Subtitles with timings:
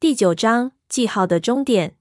[0.00, 1.98] 第九章记号的终点。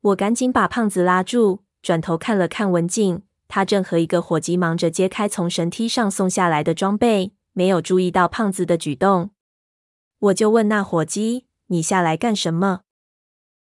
[0.00, 9.30] 我赶紧把胖子拉住，转头看了看文静，他正和一个伙计忙着揭开从绳梯上送下来的装备，没有注意到胖子的举动。
[10.18, 12.80] 我就问那伙计：“你下来干什么？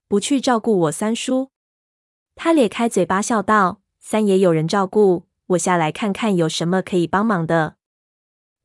[0.07, 1.51] 不去照顾我三叔？”
[2.33, 7.75] 他咧开嘴巴笑道：“三爷有人照顾，我下来看看有什么可以帮忙的。”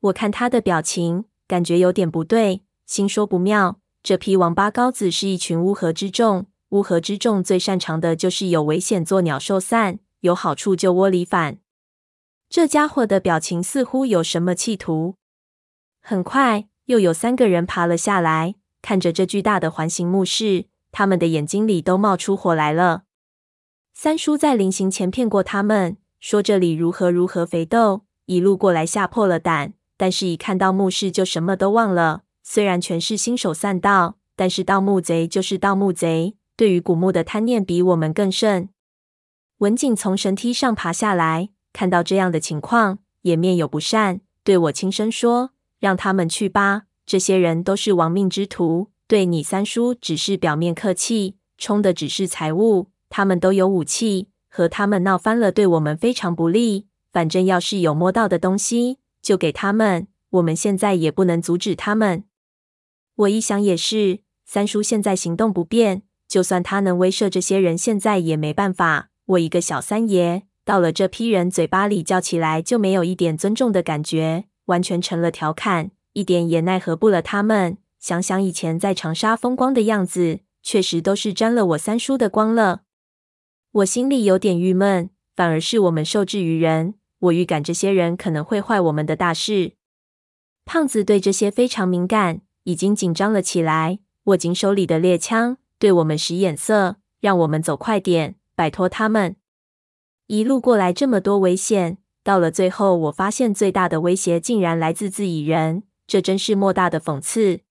[0.09, 3.79] 我看他的表情，感觉有点不对，心说不妙。
[4.07, 11.57] 这批王八羔子是一群乌合之众，乌合之众最擅长的就是有危险做鸟兽散，有好处就窝里反。
[12.47, 15.15] 这家伙的表情似乎有什么企图。
[16.01, 23.03] 很快，又有三个人爬了下来，看着这巨大的环形墓室，他们的眼睛里都冒出火来了。
[23.93, 32.21] 三叔在临行前骗过他们，说这里如何如何肥豆，一路过来吓破了胆，但是一看到墓室就什么都忘了。
[32.49, 38.69] 虽然全是新手散盗，但是盗墓贼就是盗墓贼，对于古墓的贪念比我们更甚。
[39.57, 52.87] 文景从神梯上爬下来，看到这样的情况，也面有不善，对我轻声说：“让他们去吧，这些人都是亡命之徒，对你三叔只是表面客气，冲的只是财物。
[53.09, 56.87] 他们都有武器，和他们闹翻了，对我们非常不利。
[57.11, 60.07] 反正要是有摸到的东西，就给他们。
[60.29, 62.23] 我们现在也不能阻止他们。”
[63.17, 69.09] 我一想也是，三叔现在行动不便，就算他能威慑这些人，现在也没办法。
[69.25, 77.79] 我一个小三爷，到了这批人嘴巴里叫起来就没有一点尊重的感觉，完全成了调侃，一点也奈何不了他们。
[77.99, 82.83] 想想以前在长沙风光的样子，确实都是沾了我三叔的光了。
[83.71, 89.73] 我心里有点郁闷，反而是我们受制于人，我预感这些人可能会坏我们的大事。
[90.65, 92.41] 胖子对这些非常敏感。
[92.67, 99.37] 已经紧张了起来，握紧手里的猎枪，对我们使眼色，让我们走快点，摆脱他们。
[100.25, 107.61] 一路过来这么多危险，到了最后，我发现最大的威胁竟然来自自己人，这真是莫大的讽刺。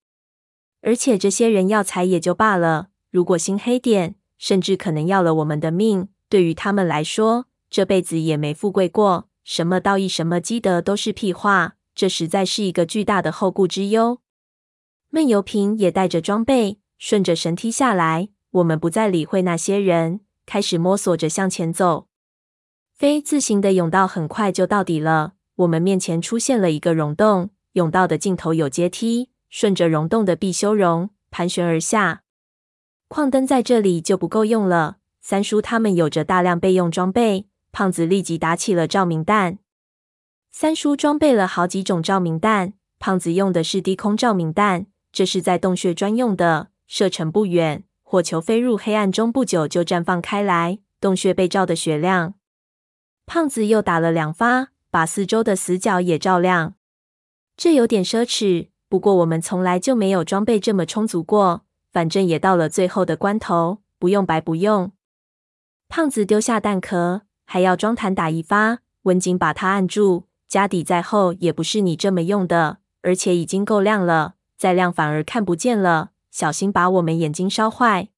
[0.80, 6.08] 而且这些人要财也就罢了，如果心黑点，甚至可能要了我们的命。
[6.30, 11.74] 对于他们来说，这辈子也没富贵过，什么道义、什么积德都是屁话。
[11.94, 14.20] 这实在是一个巨大的后顾之忧。
[15.16, 18.28] 闷油瓶也带着装备，顺着绳梯下来。
[18.50, 22.08] 我们不再理会那些人，开始摸索着向前走。
[22.92, 25.32] 非字形的甬道很快就到底了。
[25.54, 32.20] 我们面前出现了一个溶洞，甬道的尽头有阶梯，顺着溶洞的必修溶盘旋而下。
[33.08, 34.98] 矿灯在这里就不够用了。
[35.22, 39.58] 三叔他们有着大量备用装备，胖子立即打起了照明弹。
[40.52, 44.88] 三叔装备了好几种照明弹，胖子用的是低空照明弹。
[45.16, 52.34] 这是在洞穴专用的，射程不远，火球飞入黑暗中不久就绽放开来，洞穴被照得雪亮。
[53.24, 56.74] 胖子又打了两发，把四周的死角也照亮。
[57.56, 61.64] 这有点奢侈，不过我们从来就没有装备这么充足过。
[61.90, 64.92] 反正也到了最后的关头，不用白不用。
[65.88, 68.80] 胖子丢下弹壳，还要装弹打一发。
[69.04, 74.34] 文景把他按住，家底再厚也不是你这么用的，而且已经够亮了。
[74.56, 78.08] 再亮反而看不见了，小心把我们眼睛烧坏。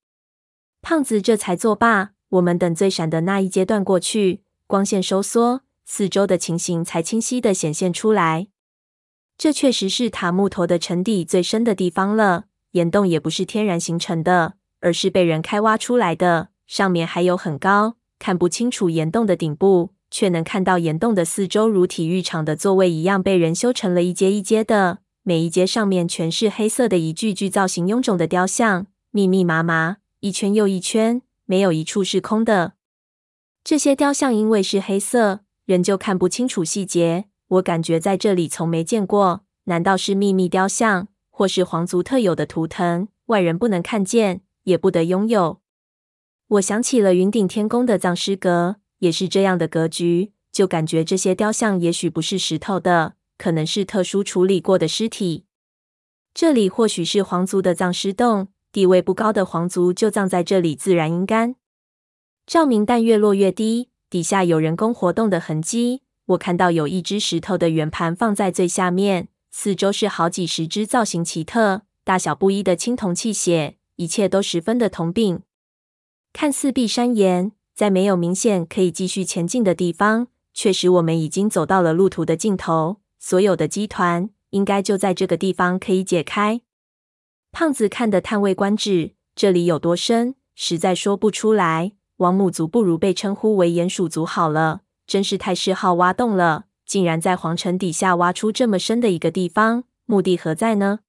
[0.81, 2.10] 胖子这才作罢。
[2.31, 8.48] 我们等最闪的那一阶段过去，光线收缩，四周的情形才清晰地显现出来。
[9.38, 12.44] 这确实是塔木头的沉底最深的地方了。
[12.72, 16.50] 岩洞也不是天然形成的，而是被人开挖出来的。
[16.66, 24.98] 上面还有很高，看不清楚岩洞的顶部，却能看到岩洞的四周如体育场的座位一样，被人修成了一阶一阶的。
[25.28, 32.72] 每一阶上面全是黑色的一具具造型臃肿的雕像，密密麻麻，一圈又一圈，没有一处是空的。
[33.62, 37.27] 这些雕像因为是黑色，人就看不清楚细节。
[37.49, 45.60] 我感觉在这里从没见过，难道是秘密雕像，或是皇族特有的图腾，外人不能看见，也不得拥有？
[46.47, 53.16] 我想起了云顶天宫的葬尸阁，也是这样的格局，就感觉这些雕像也许不是石头的。
[53.38, 55.46] 可能是特殊处理过的尸体。
[56.34, 61.54] 这里或许是皇族的葬尸洞，地位不高的皇族就葬在这里，自然应该。
[62.46, 66.02] 照明弹越落越低，底下有人工活动的痕迹。
[66.26, 75.40] 我看到有一只石头的圆盘放在最下面，四周是好几十只造型奇特、大小不一的青铜器械，一切都十分的铜柄。
[76.32, 82.98] 看似碧山岩，在没有明显可以继续前进的地方，确实我们已经走到了路途的尽头。
[83.18, 86.60] 所有的集团应该就在这个地方可以解开。
[87.50, 91.92] 胖子看得叹为观止，这里有多深，实在说不出来。
[92.18, 101.00] 王母族不如被称呼为鼹鼠族好了，真是太嗜好挖洞了，竟然在皇城底下挖出这么深的一个地方，目的何在呢？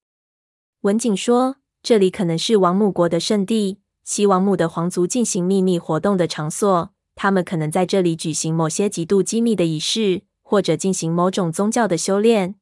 [0.82, 6.92] 文景说：“这里可能是王母国的圣地，西王母的皇族进行秘密活动的场所。
[7.16, 12.56] 他们可能在这里举行某些极度机密的仪式，或者进行某种宗教的修炼。”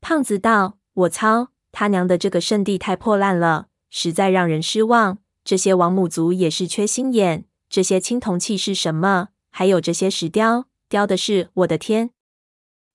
[0.00, 5.18] 胖子道：“我操！”他娘的，这个圣地太破烂了，实在让人失望。
[5.42, 7.46] 这些王母族也是缺心眼。
[7.68, 9.30] 这些青铜器是什么？
[9.50, 11.48] 还有这些石雕，雕的是……
[11.54, 12.10] 我的天！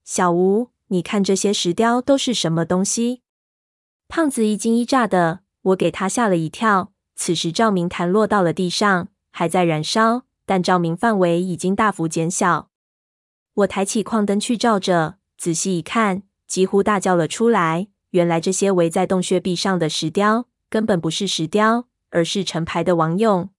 [0.06, 3.24] 小吴，你看这些石雕都是什么东西？
[4.08, 6.94] 胖子一惊一乍的，我给他吓了一跳。
[7.16, 12.70] 此时照明弹落到了地上，还在燃烧，但照明范围已经大幅减小。
[13.58, 17.88] 我抬起矿灯去照着，仔细一看，几乎大叫了出来。
[18.12, 23.50] 原来这些围在洞穴壁上的石雕根本不是石雕，而是成排的王俑。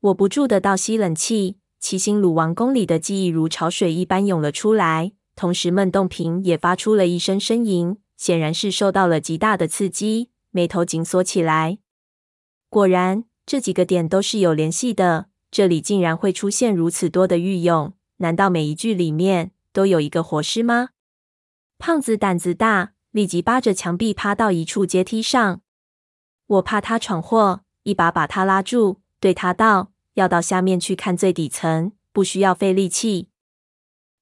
[0.00, 11.78] 我不住的倒吸冷气，七星鲁王宫里的记忆如潮水一般涌了出来，同时闷洞平也发出了一声呻吟，显然是受到了极大的刺激，眉头紧锁起来。
[12.68, 15.26] 果然，这几个点都是有联系的。
[15.50, 20.90] 这里竟然会出现如此多的玉俑，难道每一具里面都有一个活尸吗？
[21.78, 22.92] 胖子胆子大。
[23.12, 25.62] 立即扒着墙壁趴到一处阶梯上，
[26.48, 33.30] 我怕他闯祸，一把把他拉住，对他道：“要到下面去看最底层，不需要费力气。”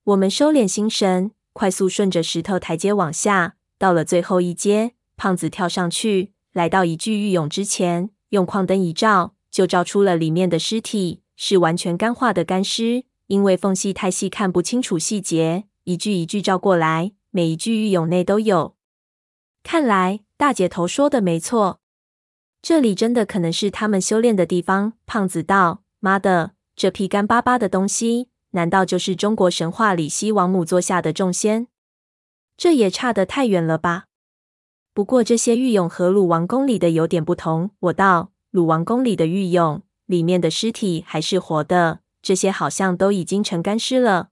[0.05, 18.76] 我们收敛心神，快速顺着石头台阶往下，到了最后一阶，胖子跳上去，来到一具玉俑之前，用矿灯一照，就照出了里面的尸体，是完全干化的干尸，因为缝隙太细，看不清楚细节，一句一句照过来，每一句玉俑内都有。
[19.62, 21.80] 看来大姐头说的没错，
[22.60, 24.92] 这里真的可能是他们修炼的地方。
[25.06, 31.68] 胖子道：“妈的，这批干巴巴的东西，难道就是中国神话里西王母座下的众仙？
[32.56, 34.04] 这也差得太远了吧？
[34.92, 44.30] 不过这些玉俑和鲁王宫里的有点不同。”我道：“鲁王宫里的玉俑里面的尸体还是活的，这些好像都已经成干尸了。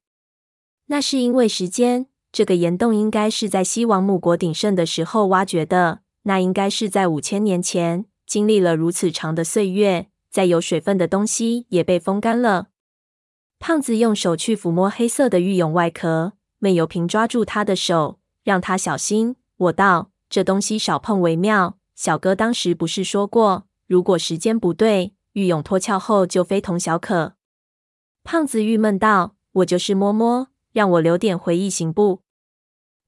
[0.87, 8.07] 那是因为时间。”这个岩洞应该是在西王母国鼎盛的时候挖掘的，那应该是在五千年前。
[8.27, 12.69] 经历了如此长的岁月，再有水分的东西也被风干了。
[13.59, 19.37] 胖子用手去抚摸黑色的玉俑外壳，闷油瓶抓住他的手，让他小心。
[19.59, 21.77] 我道：“这东西少碰为妙。
[21.95, 27.35] 小哥当时不是说过，如果时间不对，玉俑脱壳后就非同小可。”
[28.25, 32.23] 胖子郁闷道：“我就是摸摸。”让我留点回忆行不？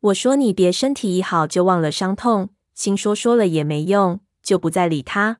[0.00, 5.38] 我说你别身体一好就忘了伤痛，心说说了也没用，就不再理他。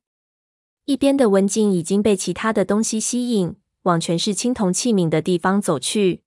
[0.86, 6.22] 一边的文静已经被其他的东西吸引，往全是青铜器皿的地方走去。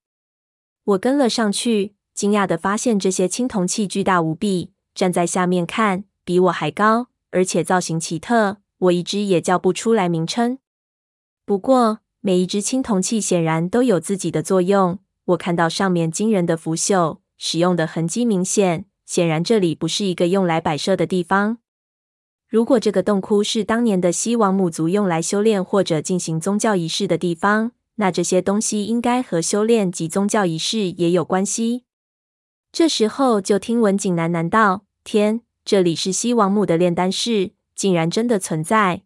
[0.84, 10.58] 我跟了上去，惊讶地发现这些青铜器巨大无比，站在下面看比我还高，而且造型奇特，我一只也叫不出来名称。
[11.44, 14.98] 不过每一只青铜器显然都有自己的作用。
[15.26, 21.58] 我看到上面惊人的腐朽，使用的痕迹明显，显然这里不是一个用来摆设的地方。
[22.48, 31.84] 如果这个洞窟是当年的西王母族用来修炼或者进行宗教仪式的地方，那这些东西应该和修炼及宗教仪式也有关系。
[32.72, 39.02] 这时候，就听文景喃喃道：“天，这里是西王母的炼丹室，竟然真的存在！